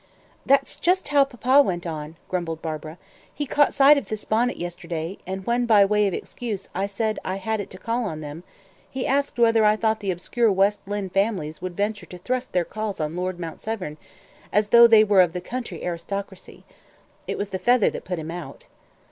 [0.47, 2.97] "That's just how papa went on," grumbled Barbara.
[3.31, 7.19] "He caught sight of this bonnet yesterday; and when, by way of excuse, I said
[7.23, 8.43] I had it to call on them,
[8.89, 12.65] he asked whether I thought the obscure West Lynne families would venture to thrust their
[12.65, 13.97] calls on Lord Mount Severn,
[14.51, 16.63] as though they were of the county aristocracy.
[17.27, 18.65] It was the feather that put him out."